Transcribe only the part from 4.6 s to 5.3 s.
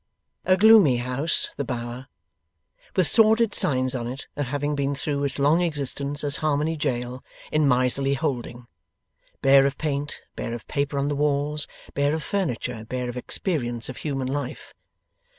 been, through